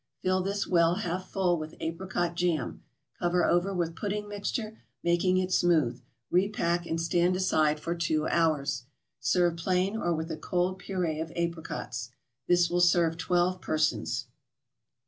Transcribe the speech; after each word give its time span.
Fill 0.23 0.41
this 0.41 0.65
well 0.65 0.95
half 0.95 1.29
full 1.29 1.59
with 1.59 1.75
apricot 1.79 2.33
jam, 2.33 2.81
cover 3.19 3.45
over 3.45 3.71
the 3.85 3.91
pudding 3.91 4.27
mixture, 4.27 4.79
making 5.03 5.37
it 5.37 5.51
smooth; 5.51 6.01
repack, 6.31 6.87
and 6.87 6.99
stand 6.99 7.35
aside 7.35 7.79
for 7.79 7.93
two 7.93 8.27
hours. 8.29 8.85
Serve 9.19 9.55
plain 9.57 9.95
or 9.95 10.11
with 10.11 10.31
a 10.31 10.37
cold 10.37 10.81
Purée 10.81 11.21
of 11.21 11.31
Apricots. 11.35 12.09
This 12.47 12.67
will 12.67 12.81
serve 12.81 13.15
twelve 13.15 13.61
persons. 13.61 14.25